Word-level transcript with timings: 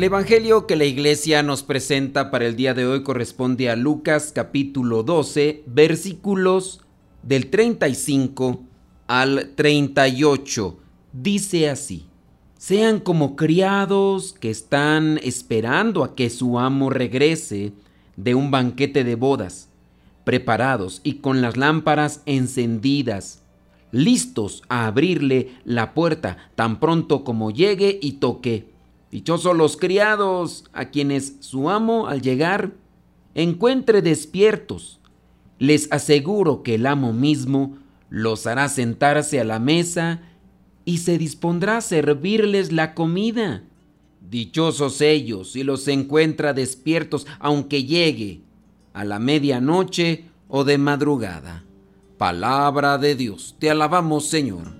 El 0.00 0.04
Evangelio 0.04 0.66
que 0.66 0.76
la 0.76 0.86
iglesia 0.86 1.42
nos 1.42 1.62
presenta 1.62 2.30
para 2.30 2.46
el 2.46 2.56
día 2.56 2.72
de 2.72 2.86
hoy 2.86 3.02
corresponde 3.02 3.68
a 3.68 3.76
Lucas 3.76 4.32
capítulo 4.34 5.02
12, 5.02 5.62
versículos 5.66 6.80
del 7.22 7.50
35 7.50 8.62
al 9.08 9.50
38. 9.56 10.78
Dice 11.12 11.68
así, 11.68 12.06
sean 12.56 13.00
como 13.00 13.36
criados 13.36 14.32
que 14.40 14.48
están 14.48 15.20
esperando 15.22 16.02
a 16.02 16.14
que 16.14 16.30
su 16.30 16.58
amo 16.58 16.88
regrese 16.88 17.74
de 18.16 18.34
un 18.34 18.50
banquete 18.50 19.04
de 19.04 19.16
bodas, 19.16 19.68
preparados 20.24 21.02
y 21.04 21.16
con 21.16 21.42
las 21.42 21.58
lámparas 21.58 22.22
encendidas, 22.24 23.42
listos 23.92 24.62
a 24.70 24.86
abrirle 24.86 25.50
la 25.66 25.92
puerta 25.92 26.38
tan 26.54 26.80
pronto 26.80 27.22
como 27.22 27.50
llegue 27.50 27.98
y 28.00 28.12
toque. 28.12 28.79
Dichosos 29.10 29.56
los 29.56 29.76
criados 29.76 30.64
a 30.72 30.86
quienes 30.86 31.36
su 31.40 31.68
amo 31.68 32.06
al 32.06 32.22
llegar 32.22 32.72
encuentre 33.34 34.02
despiertos. 34.02 35.00
Les 35.58 35.88
aseguro 35.90 36.62
que 36.62 36.76
el 36.76 36.86
amo 36.86 37.12
mismo 37.12 37.76
los 38.08 38.46
hará 38.46 38.68
sentarse 38.68 39.40
a 39.40 39.44
la 39.44 39.58
mesa 39.58 40.22
y 40.84 40.98
se 40.98 41.18
dispondrá 41.18 41.78
a 41.78 41.80
servirles 41.80 42.72
la 42.72 42.94
comida. 42.94 43.64
Dichosos 44.30 45.00
ellos 45.00 45.52
si 45.52 45.64
los 45.64 45.88
encuentra 45.88 46.52
despiertos 46.52 47.26
aunque 47.40 47.84
llegue 47.84 48.42
a 48.92 49.04
la 49.04 49.18
medianoche 49.18 50.24
o 50.48 50.62
de 50.62 50.78
madrugada. 50.78 51.64
Palabra 52.16 52.96
de 52.98 53.16
Dios, 53.16 53.56
te 53.58 53.70
alabamos 53.70 54.26
Señor 54.26 54.79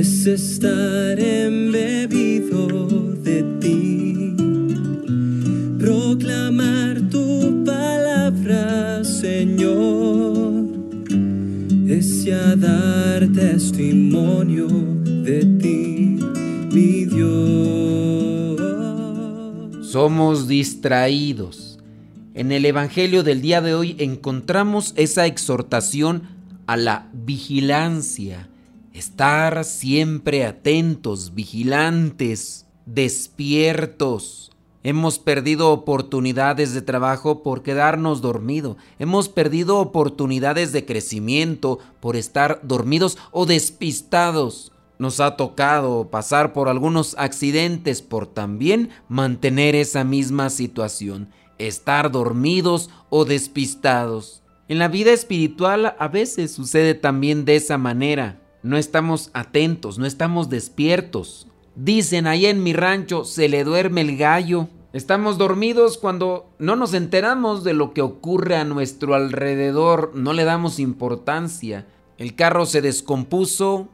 es 0.00 0.26
estar 0.26 1.20
embebido 1.20 2.66
de 3.22 3.42
ti, 3.60 4.34
proclamar 5.78 7.02
tu 7.10 7.62
palabra, 7.66 9.04
Señor, 9.04 10.64
es 11.86 12.24
ya 12.24 12.56
dar 12.56 13.28
testimonio 13.28 14.68
de 14.68 15.44
ti, 15.60 16.18
mi 16.72 17.04
Dios. 17.04 18.58
Somos 19.86 20.48
distraídos. 20.48 21.78
En 22.32 22.52
el 22.52 22.64
Evangelio 22.64 23.22
del 23.22 23.42
día 23.42 23.60
de 23.60 23.74
hoy 23.74 23.96
encontramos 23.98 24.94
esa 24.96 25.26
exhortación 25.26 26.22
a 26.66 26.78
la 26.78 27.10
vigilancia 27.12 28.49
Estar 29.00 29.64
siempre 29.64 30.44
atentos, 30.44 31.34
vigilantes, 31.34 32.66
despiertos. 32.84 34.50
Hemos 34.82 35.18
perdido 35.18 35.72
oportunidades 35.72 36.74
de 36.74 36.82
trabajo 36.82 37.42
por 37.42 37.62
quedarnos 37.62 38.20
dormidos. 38.20 38.76
Hemos 38.98 39.30
perdido 39.30 39.78
oportunidades 39.78 40.72
de 40.72 40.84
crecimiento 40.84 41.78
por 42.00 42.14
estar 42.14 42.60
dormidos 42.62 43.16
o 43.30 43.46
despistados. 43.46 44.70
Nos 44.98 45.18
ha 45.20 45.34
tocado 45.34 46.10
pasar 46.10 46.52
por 46.52 46.68
algunos 46.68 47.14
accidentes 47.16 48.02
por 48.02 48.26
también 48.26 48.90
mantener 49.08 49.76
esa 49.76 50.04
misma 50.04 50.50
situación, 50.50 51.30
estar 51.56 52.12
dormidos 52.12 52.90
o 53.08 53.24
despistados. 53.24 54.42
En 54.68 54.78
la 54.78 54.88
vida 54.88 55.12
espiritual 55.12 55.96
a 55.98 56.08
veces 56.08 56.52
sucede 56.52 56.92
también 56.92 57.46
de 57.46 57.56
esa 57.56 57.78
manera 57.78 58.40
no 58.62 58.76
estamos 58.76 59.30
atentos, 59.32 59.98
no 59.98 60.06
estamos 60.06 60.50
despiertos. 60.50 61.46
Dicen 61.76 62.26
ahí 62.26 62.46
en 62.46 62.62
mi 62.62 62.72
rancho, 62.72 63.24
se 63.24 63.48
le 63.48 63.64
duerme 63.64 64.02
el 64.02 64.16
gallo. 64.16 64.68
Estamos 64.92 65.38
dormidos 65.38 65.98
cuando 65.98 66.50
no 66.58 66.76
nos 66.76 66.94
enteramos 66.94 67.64
de 67.64 67.74
lo 67.74 67.94
que 67.94 68.02
ocurre 68.02 68.56
a 68.56 68.64
nuestro 68.64 69.14
alrededor, 69.14 70.12
no 70.14 70.32
le 70.32 70.44
damos 70.44 70.78
importancia. 70.80 71.86
El 72.18 72.34
carro 72.34 72.66
se 72.66 72.82
descompuso 72.82 73.88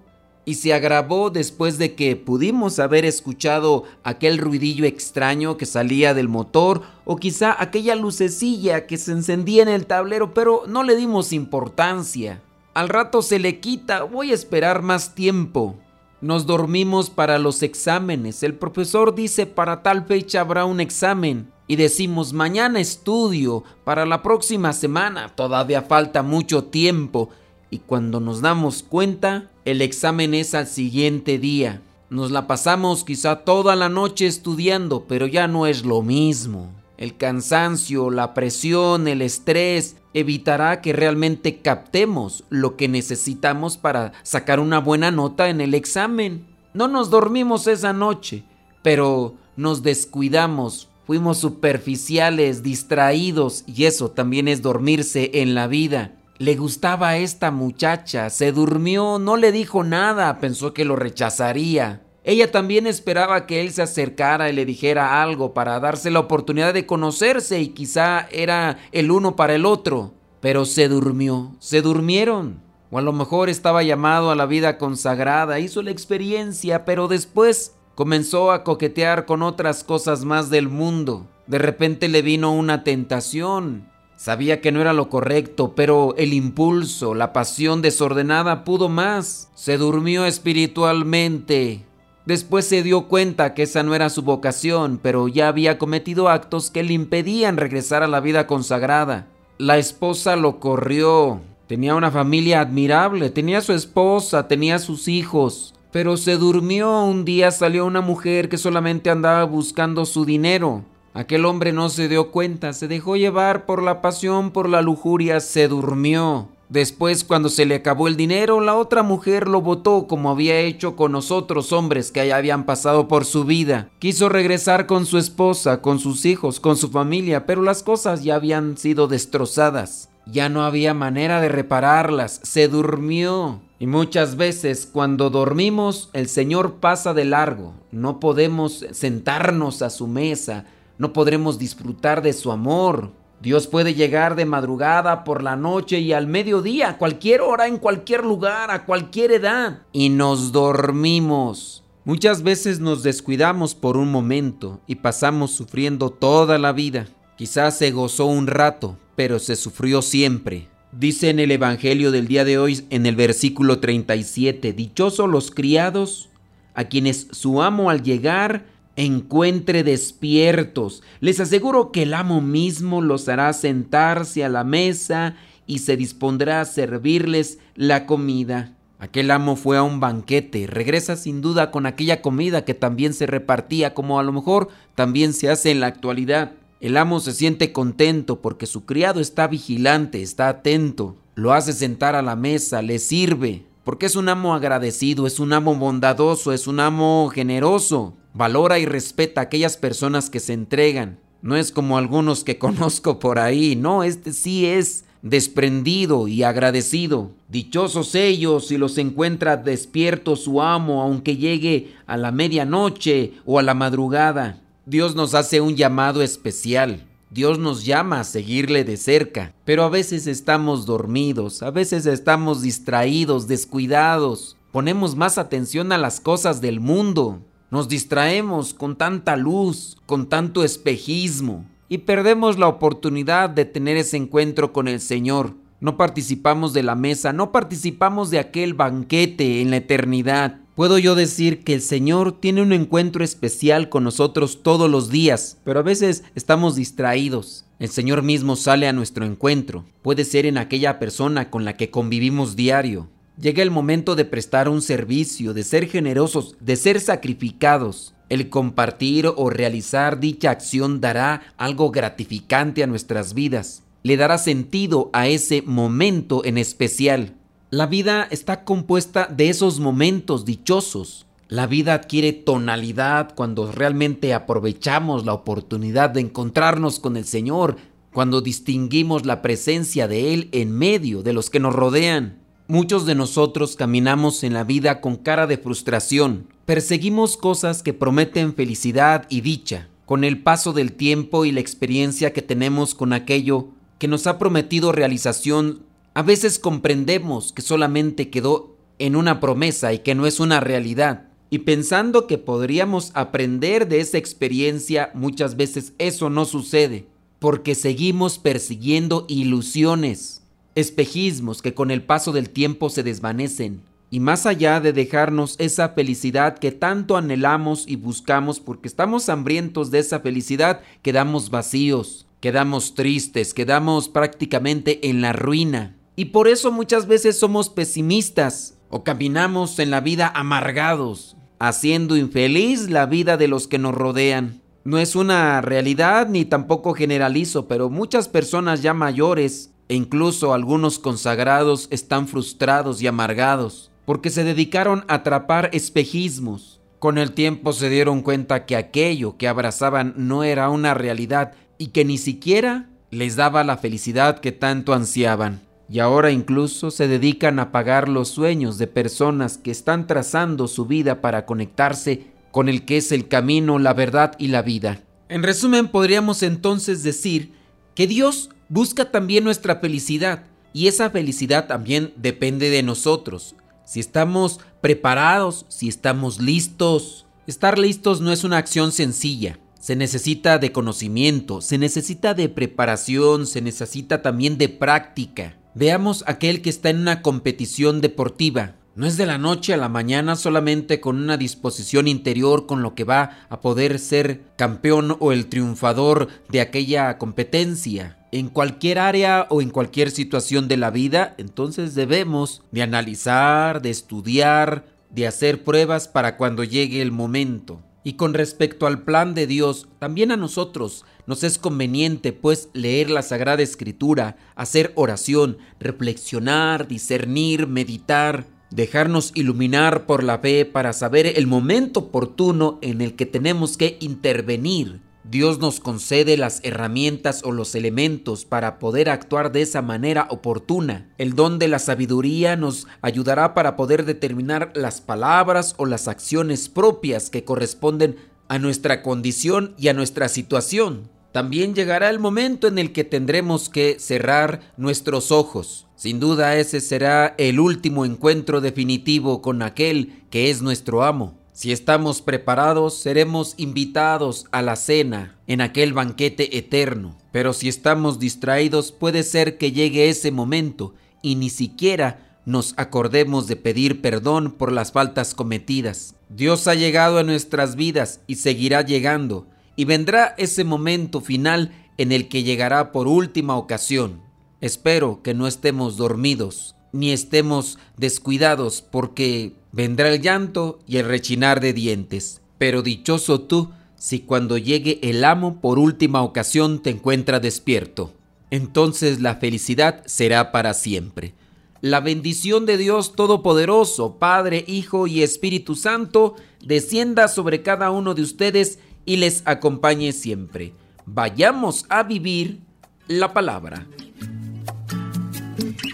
y 0.46 0.54
se 0.54 0.72
agravó 0.72 1.30
después 1.30 1.76
de 1.76 1.94
que 1.94 2.16
pudimos 2.16 2.78
haber 2.78 3.04
escuchado 3.04 3.84
aquel 4.04 4.38
ruidillo 4.38 4.84
extraño 4.84 5.56
que 5.56 5.66
salía 5.66 6.14
del 6.14 6.28
motor 6.28 6.82
o 7.04 7.16
quizá 7.16 7.54
aquella 7.60 7.94
lucecilla 7.94 8.86
que 8.86 8.96
se 8.96 9.12
encendía 9.12 9.62
en 9.62 9.68
el 9.68 9.86
tablero, 9.86 10.32
pero 10.34 10.62
no 10.66 10.82
le 10.82 10.96
dimos 10.96 11.32
importancia. 11.32 12.40
Al 12.76 12.90
rato 12.90 13.22
se 13.22 13.38
le 13.38 13.58
quita, 13.58 14.02
voy 14.02 14.32
a 14.32 14.34
esperar 14.34 14.82
más 14.82 15.14
tiempo. 15.14 15.76
Nos 16.20 16.44
dormimos 16.44 17.08
para 17.08 17.38
los 17.38 17.62
exámenes. 17.62 18.42
El 18.42 18.52
profesor 18.52 19.14
dice 19.14 19.46
para 19.46 19.82
tal 19.82 20.04
fecha 20.04 20.42
habrá 20.42 20.66
un 20.66 20.80
examen. 20.80 21.50
Y 21.68 21.76
decimos 21.76 22.34
mañana 22.34 22.78
estudio, 22.78 23.64
para 23.84 24.04
la 24.04 24.22
próxima 24.22 24.74
semana. 24.74 25.34
Todavía 25.34 25.80
falta 25.80 26.22
mucho 26.22 26.64
tiempo. 26.64 27.30
Y 27.70 27.78
cuando 27.78 28.20
nos 28.20 28.42
damos 28.42 28.82
cuenta, 28.82 29.50
el 29.64 29.80
examen 29.80 30.34
es 30.34 30.54
al 30.54 30.66
siguiente 30.66 31.38
día. 31.38 31.80
Nos 32.10 32.30
la 32.30 32.46
pasamos 32.46 33.04
quizá 33.04 33.36
toda 33.36 33.74
la 33.74 33.88
noche 33.88 34.26
estudiando, 34.26 35.06
pero 35.08 35.26
ya 35.26 35.48
no 35.48 35.66
es 35.66 35.86
lo 35.86 36.02
mismo. 36.02 36.70
El 36.98 37.16
cansancio, 37.16 38.10
la 38.10 38.34
presión, 38.34 39.08
el 39.08 39.22
estrés 39.22 39.96
evitará 40.16 40.80
que 40.80 40.94
realmente 40.94 41.58
captemos 41.58 42.44
lo 42.48 42.74
que 42.74 42.88
necesitamos 42.88 43.76
para 43.76 44.12
sacar 44.22 44.60
una 44.60 44.78
buena 44.78 45.10
nota 45.10 45.50
en 45.50 45.60
el 45.60 45.74
examen. 45.74 46.46
No 46.72 46.88
nos 46.88 47.10
dormimos 47.10 47.66
esa 47.66 47.92
noche, 47.92 48.42
pero 48.82 49.34
nos 49.56 49.82
descuidamos, 49.82 50.88
fuimos 51.06 51.36
superficiales, 51.36 52.62
distraídos 52.62 53.62
y 53.66 53.84
eso 53.84 54.10
también 54.10 54.48
es 54.48 54.62
dormirse 54.62 55.32
en 55.34 55.54
la 55.54 55.66
vida. 55.66 56.16
Le 56.38 56.56
gustaba 56.56 57.10
a 57.10 57.18
esta 57.18 57.50
muchacha, 57.50 58.30
se 58.30 58.52
durmió, 58.52 59.18
no 59.18 59.36
le 59.36 59.52
dijo 59.52 59.84
nada, 59.84 60.38
pensó 60.40 60.72
que 60.72 60.86
lo 60.86 60.96
rechazaría. 60.96 62.05
Ella 62.26 62.50
también 62.50 62.88
esperaba 62.88 63.46
que 63.46 63.60
él 63.60 63.70
se 63.70 63.82
acercara 63.82 64.50
y 64.50 64.52
le 64.52 64.66
dijera 64.66 65.22
algo 65.22 65.54
para 65.54 65.78
darse 65.78 66.10
la 66.10 66.18
oportunidad 66.18 66.74
de 66.74 66.84
conocerse 66.84 67.60
y 67.60 67.68
quizá 67.68 68.26
era 68.32 68.78
el 68.90 69.12
uno 69.12 69.36
para 69.36 69.54
el 69.54 69.64
otro. 69.64 70.12
Pero 70.40 70.64
se 70.64 70.88
durmió, 70.88 71.54
se 71.60 71.82
durmieron. 71.82 72.60
O 72.90 72.98
a 72.98 73.02
lo 73.02 73.12
mejor 73.12 73.48
estaba 73.48 73.84
llamado 73.84 74.32
a 74.32 74.34
la 74.34 74.46
vida 74.46 74.76
consagrada, 74.76 75.60
hizo 75.60 75.82
la 75.82 75.92
experiencia, 75.92 76.84
pero 76.84 77.06
después 77.06 77.76
comenzó 77.94 78.50
a 78.50 78.64
coquetear 78.64 79.24
con 79.24 79.44
otras 79.44 79.84
cosas 79.84 80.24
más 80.24 80.50
del 80.50 80.68
mundo. 80.68 81.28
De 81.46 81.58
repente 81.58 82.08
le 82.08 82.22
vino 82.22 82.52
una 82.52 82.82
tentación. 82.82 83.88
Sabía 84.16 84.60
que 84.60 84.72
no 84.72 84.80
era 84.80 84.92
lo 84.92 85.08
correcto, 85.10 85.74
pero 85.76 86.16
el 86.16 86.32
impulso, 86.32 87.14
la 87.14 87.32
pasión 87.32 87.82
desordenada 87.82 88.64
pudo 88.64 88.88
más. 88.88 89.48
Se 89.54 89.78
durmió 89.78 90.26
espiritualmente. 90.26 91.85
Después 92.26 92.66
se 92.66 92.82
dio 92.82 93.06
cuenta 93.06 93.54
que 93.54 93.62
esa 93.62 93.84
no 93.84 93.94
era 93.94 94.10
su 94.10 94.22
vocación, 94.22 94.98
pero 95.00 95.28
ya 95.28 95.46
había 95.46 95.78
cometido 95.78 96.28
actos 96.28 96.72
que 96.72 96.82
le 96.82 96.92
impedían 96.92 97.56
regresar 97.56 98.02
a 98.02 98.08
la 98.08 98.18
vida 98.18 98.48
consagrada. 98.48 99.28
La 99.58 99.78
esposa 99.78 100.34
lo 100.34 100.58
corrió. 100.58 101.40
Tenía 101.68 101.94
una 101.94 102.10
familia 102.10 102.60
admirable, 102.60 103.30
tenía 103.30 103.60
su 103.60 103.72
esposa, 103.72 104.48
tenía 104.48 104.80
sus 104.80 105.06
hijos. 105.06 105.72
Pero 105.92 106.16
se 106.16 106.36
durmió 106.36 107.04
un 107.04 107.24
día, 107.24 107.52
salió 107.52 107.86
una 107.86 108.00
mujer 108.00 108.48
que 108.48 108.58
solamente 108.58 109.08
andaba 109.08 109.44
buscando 109.44 110.04
su 110.04 110.24
dinero. 110.24 110.84
Aquel 111.14 111.44
hombre 111.44 111.72
no 111.72 111.88
se 111.88 112.08
dio 112.08 112.32
cuenta, 112.32 112.72
se 112.72 112.88
dejó 112.88 113.16
llevar 113.16 113.66
por 113.66 113.82
la 113.82 114.02
pasión, 114.02 114.50
por 114.50 114.68
la 114.68 114.82
lujuria, 114.82 115.38
se 115.38 115.68
durmió. 115.68 116.48
Después, 116.68 117.22
cuando 117.22 117.48
se 117.48 117.64
le 117.64 117.76
acabó 117.76 118.08
el 118.08 118.16
dinero, 118.16 118.60
la 118.60 118.76
otra 118.76 119.02
mujer 119.02 119.46
lo 119.46 119.60
votó 119.60 120.06
como 120.06 120.30
había 120.30 120.58
hecho 120.60 120.96
con 120.96 121.12
nosotros 121.12 121.72
hombres 121.72 122.10
que 122.10 122.26
ya 122.26 122.36
habían 122.36 122.66
pasado 122.66 123.06
por 123.06 123.24
su 123.24 123.44
vida. 123.44 123.88
Quiso 123.98 124.28
regresar 124.28 124.86
con 124.86 125.06
su 125.06 125.18
esposa, 125.18 125.80
con 125.80 126.00
sus 126.00 126.24
hijos, 126.24 126.58
con 126.58 126.76
su 126.76 126.90
familia, 126.90 127.46
pero 127.46 127.62
las 127.62 127.82
cosas 127.82 128.24
ya 128.24 128.34
habían 128.34 128.76
sido 128.76 129.06
destrozadas. 129.06 130.08
Ya 130.26 130.48
no 130.48 130.64
había 130.64 130.92
manera 130.92 131.40
de 131.40 131.48
repararlas. 131.48 132.40
Se 132.42 132.66
durmió. 132.66 133.60
Y 133.78 133.86
muchas 133.86 134.36
veces 134.36 134.88
cuando 134.90 135.30
dormimos 135.30 136.10
el 136.14 136.28
Señor 136.28 136.76
pasa 136.80 137.14
de 137.14 137.24
largo. 137.24 137.74
No 137.92 138.18
podemos 138.18 138.84
sentarnos 138.90 139.82
a 139.82 139.90
su 139.90 140.08
mesa. 140.08 140.64
No 140.98 141.12
podremos 141.12 141.58
disfrutar 141.58 142.22
de 142.22 142.32
su 142.32 142.50
amor. 142.50 143.12
Dios 143.40 143.66
puede 143.66 143.94
llegar 143.94 144.34
de 144.34 144.46
madrugada, 144.46 145.24
por 145.24 145.42
la 145.42 145.56
noche 145.56 146.00
y 146.00 146.12
al 146.12 146.26
mediodía, 146.26 146.90
a 146.90 146.98
cualquier 146.98 147.42
hora, 147.42 147.66
en 147.66 147.76
cualquier 147.76 148.24
lugar, 148.24 148.70
a 148.70 148.86
cualquier 148.86 149.32
edad. 149.32 149.82
Y 149.92 150.08
nos 150.08 150.52
dormimos. 150.52 151.84
Muchas 152.04 152.42
veces 152.42 152.80
nos 152.80 153.02
descuidamos 153.02 153.74
por 153.74 153.96
un 153.96 154.10
momento 154.10 154.80
y 154.86 154.96
pasamos 154.96 155.50
sufriendo 155.50 156.10
toda 156.10 156.56
la 156.56 156.72
vida. 156.72 157.08
Quizás 157.36 157.76
se 157.76 157.90
gozó 157.90 158.26
un 158.26 158.46
rato, 158.46 158.96
pero 159.16 159.38
se 159.38 159.56
sufrió 159.56 160.02
siempre. 160.02 160.68
Dice 160.92 161.28
en 161.28 161.40
el 161.40 161.50
Evangelio 161.50 162.12
del 162.12 162.28
día 162.28 162.44
de 162.44 162.58
hoy, 162.58 162.86
en 162.90 163.04
el 163.04 163.16
versículo 163.16 163.80
37, 163.80 164.72
Dichosos 164.72 165.28
los 165.28 165.50
criados 165.50 166.30
a 166.74 166.84
quienes 166.84 167.28
su 167.32 167.60
amo 167.60 167.90
al 167.90 168.02
llegar 168.02 168.66
encuentre 168.96 169.84
despiertos. 169.84 171.02
Les 171.20 171.38
aseguro 171.38 171.92
que 171.92 172.02
el 172.02 172.14
amo 172.14 172.40
mismo 172.40 173.02
los 173.02 173.28
hará 173.28 173.52
sentarse 173.52 174.44
a 174.44 174.48
la 174.48 174.64
mesa 174.64 175.36
y 175.66 175.80
se 175.80 175.96
dispondrá 175.96 176.60
a 176.60 176.64
servirles 176.64 177.58
la 177.74 178.06
comida. 178.06 178.72
Aquel 178.98 179.30
amo 179.30 179.56
fue 179.56 179.76
a 179.76 179.82
un 179.82 180.00
banquete, 180.00 180.66
regresa 180.66 181.16
sin 181.16 181.42
duda 181.42 181.70
con 181.70 181.84
aquella 181.84 182.22
comida 182.22 182.64
que 182.64 182.72
también 182.72 183.12
se 183.12 183.26
repartía 183.26 183.92
como 183.92 184.18
a 184.18 184.22
lo 184.22 184.32
mejor 184.32 184.68
también 184.94 185.34
se 185.34 185.50
hace 185.50 185.70
en 185.70 185.80
la 185.80 185.86
actualidad. 185.86 186.52
El 186.80 186.96
amo 186.96 187.20
se 187.20 187.32
siente 187.32 187.72
contento 187.72 188.40
porque 188.40 188.64
su 188.64 188.86
criado 188.86 189.20
está 189.20 189.48
vigilante, 189.48 190.22
está 190.22 190.48
atento, 190.48 191.16
lo 191.34 191.52
hace 191.52 191.74
sentar 191.74 192.14
a 192.14 192.22
la 192.22 192.36
mesa, 192.36 192.80
le 192.80 192.98
sirve, 192.98 193.64
porque 193.84 194.06
es 194.06 194.16
un 194.16 194.30
amo 194.30 194.54
agradecido, 194.54 195.26
es 195.26 195.40
un 195.40 195.52
amo 195.52 195.74
bondadoso, 195.74 196.52
es 196.52 196.66
un 196.66 196.80
amo 196.80 197.30
generoso. 197.32 198.14
Valora 198.36 198.78
y 198.78 198.84
respeta 198.84 199.40
a 199.40 199.44
aquellas 199.44 199.78
personas 199.78 200.28
que 200.28 200.40
se 200.40 200.52
entregan. 200.52 201.18
No 201.40 201.56
es 201.56 201.72
como 201.72 201.96
algunos 201.96 202.44
que 202.44 202.58
conozco 202.60 203.18
por 203.18 203.38
ahí, 203.38 203.76
no, 203.76 204.04
este 204.04 204.34
sí 204.34 204.66
es 204.66 205.06
desprendido 205.22 206.28
y 206.28 206.42
agradecido. 206.42 207.30
Dichosos 207.48 208.14
ellos 208.14 208.66
si 208.66 208.76
los 208.76 208.98
encuentra 208.98 209.56
despierto 209.56 210.36
su 210.36 210.60
amo, 210.60 211.00
aunque 211.00 211.38
llegue 211.38 211.94
a 212.06 212.18
la 212.18 212.30
medianoche 212.30 213.32
o 213.46 213.58
a 213.58 213.62
la 213.62 213.72
madrugada. 213.72 214.60
Dios 214.84 215.14
nos 215.14 215.34
hace 215.34 215.62
un 215.62 215.74
llamado 215.74 216.20
especial. 216.20 217.06
Dios 217.30 217.58
nos 217.58 217.86
llama 217.86 218.20
a 218.20 218.24
seguirle 218.24 218.84
de 218.84 218.98
cerca, 218.98 219.54
pero 219.64 219.82
a 219.82 219.88
veces 219.88 220.26
estamos 220.26 220.84
dormidos, 220.84 221.62
a 221.62 221.70
veces 221.70 222.04
estamos 222.04 222.60
distraídos, 222.60 223.48
descuidados, 223.48 224.58
ponemos 224.72 225.16
más 225.16 225.38
atención 225.38 225.90
a 225.90 225.98
las 225.98 226.20
cosas 226.20 226.60
del 226.60 226.80
mundo, 226.80 227.40
nos 227.70 227.88
distraemos 227.88 228.74
con 228.74 228.96
tanta 228.96 229.36
luz, 229.36 229.96
con 230.06 230.28
tanto 230.28 230.64
espejismo 230.64 231.64
y 231.88 231.98
perdemos 231.98 232.58
la 232.58 232.68
oportunidad 232.68 233.50
de 233.50 233.64
tener 233.64 233.96
ese 233.96 234.16
encuentro 234.16 234.72
con 234.72 234.88
el 234.88 235.00
Señor. 235.00 235.54
No 235.80 235.96
participamos 235.96 236.72
de 236.72 236.82
la 236.82 236.94
mesa, 236.94 237.32
no 237.32 237.52
participamos 237.52 238.30
de 238.30 238.38
aquel 238.38 238.74
banquete 238.74 239.60
en 239.60 239.70
la 239.70 239.76
eternidad. 239.76 240.60
Puedo 240.74 240.98
yo 240.98 241.14
decir 241.14 241.64
que 241.64 241.74
el 241.74 241.80
Señor 241.80 242.32
tiene 242.32 242.62
un 242.62 242.72
encuentro 242.72 243.24
especial 243.24 243.88
con 243.88 244.04
nosotros 244.04 244.62
todos 244.62 244.90
los 244.90 245.10
días, 245.10 245.58
pero 245.64 245.80
a 245.80 245.82
veces 245.82 246.24
estamos 246.34 246.76
distraídos. 246.76 247.64
El 247.78 247.88
Señor 247.88 248.22
mismo 248.22 248.56
sale 248.56 248.88
a 248.88 248.92
nuestro 248.92 249.24
encuentro. 249.24 249.84
Puede 250.02 250.24
ser 250.24 250.46
en 250.46 250.58
aquella 250.58 250.98
persona 250.98 251.50
con 251.50 251.64
la 251.64 251.76
que 251.76 251.90
convivimos 251.90 252.56
diario, 252.56 253.08
Llega 253.40 253.62
el 253.62 253.70
momento 253.70 254.16
de 254.16 254.24
prestar 254.24 254.66
un 254.66 254.80
servicio, 254.80 255.52
de 255.52 255.62
ser 255.62 255.88
generosos, 255.88 256.56
de 256.58 256.74
ser 256.76 257.00
sacrificados. 257.00 258.14
El 258.30 258.48
compartir 258.48 259.26
o 259.36 259.50
realizar 259.50 260.18
dicha 260.20 260.50
acción 260.50 261.02
dará 261.02 261.42
algo 261.58 261.90
gratificante 261.90 262.82
a 262.82 262.86
nuestras 262.86 263.34
vidas. 263.34 263.82
Le 264.02 264.16
dará 264.16 264.38
sentido 264.38 265.10
a 265.12 265.28
ese 265.28 265.60
momento 265.60 266.44
en 266.46 266.56
especial. 266.56 267.34
La 267.70 267.86
vida 267.86 268.26
está 268.30 268.64
compuesta 268.64 269.26
de 269.26 269.50
esos 269.50 269.80
momentos 269.80 270.46
dichosos. 270.46 271.26
La 271.48 271.66
vida 271.66 271.92
adquiere 271.92 272.32
tonalidad 272.32 273.34
cuando 273.34 273.70
realmente 273.70 274.32
aprovechamos 274.32 275.26
la 275.26 275.34
oportunidad 275.34 276.08
de 276.08 276.22
encontrarnos 276.22 276.98
con 277.00 277.18
el 277.18 277.26
Señor, 277.26 277.76
cuando 278.12 278.40
distinguimos 278.40 279.26
la 279.26 279.42
presencia 279.42 280.08
de 280.08 280.32
Él 280.32 280.48
en 280.52 280.72
medio 280.72 281.22
de 281.22 281.34
los 281.34 281.50
que 281.50 281.60
nos 281.60 281.74
rodean. 281.74 282.45
Muchos 282.68 283.06
de 283.06 283.14
nosotros 283.14 283.76
caminamos 283.76 284.42
en 284.42 284.52
la 284.52 284.64
vida 284.64 285.00
con 285.00 285.14
cara 285.14 285.46
de 285.46 285.56
frustración. 285.56 286.48
Perseguimos 286.64 287.36
cosas 287.36 287.84
que 287.84 287.94
prometen 287.94 288.54
felicidad 288.54 289.24
y 289.28 289.40
dicha. 289.40 289.86
Con 290.04 290.24
el 290.24 290.42
paso 290.42 290.72
del 290.72 290.92
tiempo 290.94 291.44
y 291.44 291.52
la 291.52 291.60
experiencia 291.60 292.32
que 292.32 292.42
tenemos 292.42 292.96
con 292.96 293.12
aquello 293.12 293.68
que 294.00 294.08
nos 294.08 294.26
ha 294.26 294.40
prometido 294.40 294.90
realización, 294.90 295.82
a 296.14 296.22
veces 296.22 296.58
comprendemos 296.58 297.52
que 297.52 297.62
solamente 297.62 298.30
quedó 298.30 298.74
en 298.98 299.14
una 299.14 299.38
promesa 299.38 299.92
y 299.92 300.00
que 300.00 300.16
no 300.16 300.26
es 300.26 300.40
una 300.40 300.58
realidad. 300.58 301.28
Y 301.50 301.58
pensando 301.58 302.26
que 302.26 302.36
podríamos 302.36 303.12
aprender 303.14 303.86
de 303.86 304.00
esa 304.00 304.18
experiencia, 304.18 305.12
muchas 305.14 305.56
veces 305.56 305.92
eso 305.98 306.30
no 306.30 306.44
sucede, 306.44 307.06
porque 307.38 307.76
seguimos 307.76 308.40
persiguiendo 308.40 309.24
ilusiones 309.28 310.42
espejismos 310.76 311.62
que 311.62 311.74
con 311.74 311.90
el 311.90 312.04
paso 312.04 312.30
del 312.30 312.50
tiempo 312.50 312.88
se 312.90 313.02
desvanecen, 313.02 313.82
y 314.10 314.20
más 314.20 314.46
allá 314.46 314.80
de 314.80 314.92
dejarnos 314.92 315.56
esa 315.58 315.88
felicidad 315.88 316.58
que 316.58 316.70
tanto 316.70 317.16
anhelamos 317.16 317.84
y 317.88 317.96
buscamos 317.96 318.60
porque 318.60 318.86
estamos 318.86 319.28
hambrientos 319.28 319.90
de 319.90 319.98
esa 319.98 320.20
felicidad, 320.20 320.80
quedamos 321.02 321.50
vacíos, 321.50 322.26
quedamos 322.40 322.94
tristes, 322.94 323.52
quedamos 323.52 324.08
prácticamente 324.08 325.08
en 325.08 325.22
la 325.22 325.32
ruina. 325.32 325.96
Y 326.14 326.26
por 326.26 326.46
eso 326.46 326.70
muchas 326.70 327.06
veces 327.08 327.38
somos 327.38 327.68
pesimistas 327.68 328.78
o 328.90 329.02
caminamos 329.02 329.78
en 329.80 329.90
la 329.90 330.00
vida 330.00 330.30
amargados, 330.34 331.36
haciendo 331.58 332.16
infeliz 332.16 332.88
la 332.88 333.06
vida 333.06 333.36
de 333.36 333.48
los 333.48 333.66
que 333.66 333.78
nos 333.78 333.94
rodean. 333.94 334.60
No 334.84 334.98
es 334.98 335.16
una 335.16 335.60
realidad 335.62 336.28
ni 336.28 336.44
tampoco 336.44 336.94
generalizo, 336.94 337.66
pero 337.66 337.90
muchas 337.90 338.28
personas 338.28 338.82
ya 338.82 338.94
mayores 338.94 339.72
e 339.88 339.94
incluso 339.94 340.52
algunos 340.52 340.98
consagrados 340.98 341.88
están 341.90 342.28
frustrados 342.28 343.00
y 343.02 343.06
amargados 343.06 343.90
porque 344.06 344.30
se 344.30 344.44
dedicaron 344.44 345.04
a 345.08 345.14
atrapar 345.14 345.68
espejismos. 345.72 346.80
Con 346.98 347.18
el 347.18 347.32
tiempo 347.32 347.72
se 347.72 347.90
dieron 347.90 348.22
cuenta 348.22 348.64
que 348.64 348.76
aquello 348.76 349.36
que 349.36 349.48
abrazaban 349.48 350.14
no 350.16 350.44
era 350.44 350.70
una 350.70 350.94
realidad 350.94 351.52
y 351.76 351.88
que 351.88 352.04
ni 352.06 352.16
siquiera 352.16 352.88
les 353.10 353.36
daba 353.36 353.64
la 353.64 353.76
felicidad 353.76 354.38
que 354.40 354.52
tanto 354.52 354.94
ansiaban. 354.94 355.60
Y 355.88 355.98
ahora 355.98 356.30
incluso 356.30 356.90
se 356.90 357.06
dedican 357.06 357.58
a 357.58 357.70
pagar 357.70 358.08
los 358.08 358.28
sueños 358.28 358.78
de 358.78 358.86
personas 358.86 359.58
que 359.58 359.70
están 359.70 360.06
trazando 360.06 360.68
su 360.68 360.86
vida 360.86 361.20
para 361.20 361.44
conectarse 361.44 362.28
con 362.50 362.68
el 362.68 362.84
que 362.84 362.96
es 362.96 363.12
el 363.12 363.28
camino, 363.28 363.78
la 363.78 363.92
verdad 363.92 364.32
y 364.38 364.48
la 364.48 364.62
vida. 364.62 365.02
En 365.28 365.42
resumen, 365.42 365.88
podríamos 365.88 366.42
entonces 366.42 367.02
decir 367.02 367.52
que 367.94 368.06
Dios 368.06 368.50
busca 368.68 369.10
también 369.10 369.44
nuestra 369.44 369.76
felicidad 369.76 370.44
y 370.72 370.88
esa 370.88 371.10
felicidad 371.10 371.66
también 371.66 372.12
depende 372.16 372.70
de 372.70 372.82
nosotros. 372.82 373.54
Si 373.84 374.00
estamos 374.00 374.60
preparados, 374.80 375.64
si 375.68 375.88
estamos 375.88 376.40
listos. 376.40 377.26
Estar 377.46 377.78
listos 377.78 378.20
no 378.20 378.32
es 378.32 378.44
una 378.44 378.58
acción 378.58 378.92
sencilla. 378.92 379.58
Se 379.80 379.94
necesita 379.94 380.58
de 380.58 380.72
conocimiento, 380.72 381.60
se 381.60 381.78
necesita 381.78 382.34
de 382.34 382.48
preparación, 382.48 383.46
se 383.46 383.62
necesita 383.62 384.20
también 384.20 384.58
de 384.58 384.68
práctica. 384.68 385.56
Veamos 385.74 386.24
aquel 386.26 386.60
que 386.60 386.70
está 386.70 386.90
en 386.90 386.98
una 386.98 387.22
competición 387.22 388.00
deportiva. 388.00 388.74
No 388.96 389.06
es 389.06 389.18
de 389.18 389.26
la 389.26 389.36
noche 389.36 389.74
a 389.74 389.76
la 389.76 389.90
mañana 389.90 390.36
solamente 390.36 391.00
con 391.00 391.18
una 391.18 391.36
disposición 391.36 392.08
interior 392.08 392.64
con 392.64 392.80
lo 392.82 392.94
que 392.94 393.04
va 393.04 393.46
a 393.50 393.60
poder 393.60 393.98
ser 393.98 394.40
campeón 394.56 395.18
o 395.20 395.32
el 395.32 395.48
triunfador 395.48 396.28
de 396.48 396.62
aquella 396.62 397.18
competencia 397.18 398.16
en 398.32 398.48
cualquier 398.48 398.98
área 398.98 399.48
o 399.50 399.60
en 399.60 399.68
cualquier 399.68 400.10
situación 400.10 400.66
de 400.66 400.78
la 400.78 400.90
vida, 400.90 401.34
entonces 401.36 401.94
debemos 401.94 402.62
de 402.70 402.82
analizar, 402.82 403.82
de 403.82 403.90
estudiar, 403.90 404.86
de 405.10 405.26
hacer 405.26 405.62
pruebas 405.62 406.08
para 406.08 406.38
cuando 406.38 406.64
llegue 406.64 407.02
el 407.02 407.12
momento. 407.12 407.82
Y 408.02 408.14
con 408.14 408.32
respecto 408.32 408.86
al 408.86 409.02
plan 409.02 409.34
de 409.34 409.46
Dios, 409.46 409.88
también 409.98 410.32
a 410.32 410.38
nosotros 410.38 411.04
nos 411.26 411.44
es 411.44 411.58
conveniente 411.58 412.32
pues 412.32 412.70
leer 412.72 413.10
la 413.10 413.22
Sagrada 413.22 413.62
Escritura, 413.62 414.36
hacer 414.54 414.92
oración, 414.94 415.58
reflexionar, 415.80 416.88
discernir, 416.88 417.66
meditar, 417.66 418.46
dejarnos 418.70 419.32
iluminar 419.34 420.06
por 420.06 420.24
la 420.24 420.38
fe 420.38 420.64
para 420.64 420.92
saber 420.92 421.26
el 421.26 421.46
momento 421.46 422.00
oportuno 422.00 422.78
en 422.82 423.00
el 423.00 423.14
que 423.14 423.26
tenemos 423.26 423.76
que 423.76 423.96
intervenir 424.00 425.00
Dios 425.28 425.58
nos 425.58 425.80
concede 425.80 426.36
las 426.36 426.60
herramientas 426.62 427.42
o 427.42 427.50
los 427.50 427.74
elementos 427.74 428.44
para 428.44 428.78
poder 428.78 429.10
actuar 429.10 429.50
de 429.50 429.62
esa 429.62 429.82
manera 429.82 430.28
oportuna. 430.30 431.08
El 431.18 431.34
don 431.34 431.58
de 431.58 431.66
la 431.66 431.80
sabiduría 431.80 432.54
nos 432.54 432.86
ayudará 433.02 433.52
para 433.52 433.74
poder 433.74 434.04
determinar 434.04 434.70
las 434.76 435.00
palabras 435.00 435.74
o 435.78 435.86
las 435.86 436.06
acciones 436.06 436.68
propias 436.68 437.28
que 437.28 437.42
corresponden 437.42 438.16
a 438.46 438.60
nuestra 438.60 439.02
condición 439.02 439.74
y 439.76 439.88
a 439.88 439.94
nuestra 439.94 440.28
situación. 440.28 441.10
También 441.32 441.74
llegará 441.74 442.08
el 442.08 442.20
momento 442.20 442.68
en 442.68 442.78
el 442.78 442.92
que 442.92 443.02
tendremos 443.02 443.68
que 443.68 443.96
cerrar 443.98 444.60
nuestros 444.76 445.32
ojos. 445.32 445.85
Sin 445.96 446.20
duda 446.20 446.56
ese 446.56 446.82
será 446.82 447.34
el 447.38 447.58
último 447.58 448.04
encuentro 448.04 448.60
definitivo 448.60 449.40
con 449.40 449.62
aquel 449.62 450.22
que 450.28 450.50
es 450.50 450.60
nuestro 450.60 451.02
amo. 451.02 451.38
Si 451.52 451.72
estamos 451.72 452.20
preparados, 452.20 452.98
seremos 452.98 453.54
invitados 453.56 454.44
a 454.52 454.60
la 454.60 454.76
cena 454.76 455.38
en 455.46 455.62
aquel 455.62 455.94
banquete 455.94 456.58
eterno. 456.58 457.16
Pero 457.32 457.54
si 457.54 457.68
estamos 457.68 458.18
distraídos, 458.18 458.92
puede 458.92 459.22
ser 459.22 459.56
que 459.56 459.72
llegue 459.72 460.10
ese 460.10 460.30
momento 460.30 460.92
y 461.22 461.36
ni 461.36 461.48
siquiera 461.48 462.40
nos 462.44 462.74
acordemos 462.76 463.46
de 463.46 463.56
pedir 463.56 464.02
perdón 464.02 464.52
por 464.52 464.70
las 464.70 464.92
faltas 464.92 465.34
cometidas. 465.34 466.14
Dios 466.28 466.68
ha 466.68 466.74
llegado 466.74 467.18
a 467.18 467.22
nuestras 467.22 467.74
vidas 467.74 468.20
y 468.26 468.36
seguirá 468.36 468.82
llegando, 468.82 469.46
y 469.76 469.86
vendrá 469.86 470.34
ese 470.36 470.62
momento 470.62 471.22
final 471.22 471.72
en 471.96 472.12
el 472.12 472.28
que 472.28 472.42
llegará 472.42 472.92
por 472.92 473.08
última 473.08 473.56
ocasión. 473.56 474.25
Espero 474.60 475.20
que 475.22 475.34
no 475.34 475.46
estemos 475.46 475.96
dormidos 475.96 476.76
ni 476.96 477.12
estemos 477.12 477.78
descuidados, 477.96 478.82
porque 478.82 479.52
vendrá 479.72 480.08
el 480.08 480.22
llanto 480.22 480.78
y 480.86 480.96
el 480.96 481.06
rechinar 481.06 481.60
de 481.60 481.72
dientes. 481.72 482.40
Pero 482.58 482.82
dichoso 482.82 483.42
tú 483.42 483.70
si 483.96 484.20
cuando 484.20 484.58
llegue 484.58 484.98
el 485.02 485.24
amo 485.24 485.60
por 485.60 485.78
última 485.78 486.22
ocasión 486.22 486.82
te 486.82 486.90
encuentra 486.90 487.40
despierto. 487.40 488.12
Entonces 488.50 489.20
la 489.20 489.36
felicidad 489.36 490.02
será 490.06 490.52
para 490.52 490.74
siempre. 490.74 491.34
La 491.80 492.00
bendición 492.00 492.66
de 492.66 492.78
Dios 492.78 493.14
Todopoderoso, 493.14 494.16
Padre, 494.16 494.64
Hijo 494.66 495.06
y 495.06 495.22
Espíritu 495.22 495.74
Santo, 495.74 496.34
descienda 496.64 497.28
sobre 497.28 497.62
cada 497.62 497.90
uno 497.90 498.14
de 498.14 498.22
ustedes 498.22 498.78
y 499.04 499.16
les 499.16 499.42
acompañe 499.44 500.12
siempre. 500.12 500.72
Vayamos 501.04 501.84
a 501.88 502.02
vivir 502.02 502.60
la 503.06 503.32
palabra. 503.32 503.86